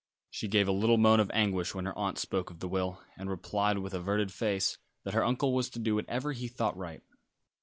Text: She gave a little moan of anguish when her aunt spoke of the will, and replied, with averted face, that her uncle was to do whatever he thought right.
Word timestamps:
She 0.31 0.47
gave 0.47 0.67
a 0.67 0.71
little 0.71 0.97
moan 0.97 1.19
of 1.19 1.29
anguish 1.31 1.75
when 1.75 1.85
her 1.85 1.95
aunt 1.95 2.17
spoke 2.17 2.49
of 2.49 2.59
the 2.59 2.67
will, 2.67 3.03
and 3.15 3.29
replied, 3.29 3.77
with 3.77 3.93
averted 3.93 4.33
face, 4.33 4.79
that 5.03 5.13
her 5.13 5.23
uncle 5.23 5.53
was 5.53 5.69
to 5.69 5.77
do 5.79 5.93
whatever 5.93 6.31
he 6.31 6.47
thought 6.47 6.75
right. 6.75 7.03